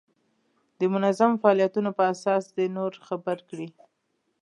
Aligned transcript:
د 0.79 0.81
منظمو 0.93 1.39
فعالیتونو 1.41 1.89
په 1.97 2.03
اساس 2.13 2.43
دې 2.55 2.65
نور 2.77 2.91
خبر 3.07 3.37
کړي. 3.49 3.67